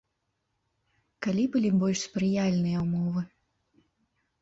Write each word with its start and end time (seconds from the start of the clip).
Калі 1.27 1.45
былі 1.57 1.71
больш 1.85 1.99
спрыяльныя 2.09 2.77
ўмовы? 2.89 3.21